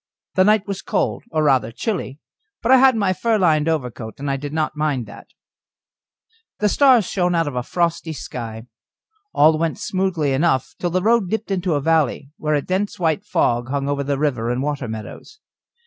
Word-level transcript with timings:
The 0.33 0.43
night 0.43 0.65
was 0.65 0.81
cold, 0.81 1.23
or 1.29 1.43
rather 1.43 1.71
chilly, 1.71 2.17
but 2.63 2.71
I 2.71 2.77
had 2.77 2.95
my 2.95 3.13
fur 3.13 3.37
lined 3.37 3.69
overcoat, 3.69 4.15
and 4.19 4.41
did 4.41 4.51
not 4.51 4.75
mind 4.75 5.05
that. 5.05 5.27
The 6.57 6.69
stars 6.69 7.05
shone 7.05 7.35
out 7.35 7.47
of 7.47 7.55
a 7.55 7.61
frosty 7.61 8.11
sky. 8.13 8.63
All 9.31 9.59
went 9.59 9.77
smoothly 9.77 10.33
enough 10.33 10.73
till 10.79 10.89
the 10.89 11.03
road 11.03 11.29
dipped 11.29 11.51
into 11.51 11.75
a 11.75 11.81
valley, 11.81 12.31
where 12.37 12.55
a 12.55 12.63
dense 12.63 12.97
white 12.97 13.23
fog 13.23 13.69
hung 13.69 13.87
over 13.87 14.03
the 14.03 14.17
river 14.17 14.49
and 14.49 14.63
the 14.63 14.65
water 14.65 14.87
meadows. 14.87 15.39